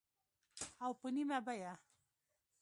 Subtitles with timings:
[0.83, 1.73] او په نیمه بیه